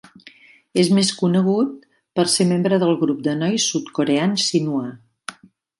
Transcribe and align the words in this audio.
És 0.83 0.87
més 0.99 1.11
conegut 1.19 1.85
per 2.19 2.27
ser 2.37 2.49
membre 2.55 2.81
del 2.85 2.97
grup 3.05 3.23
de 3.29 3.39
nois 3.45 3.71
sud-coreans 3.75 4.49
Shinhwa. 4.49 4.89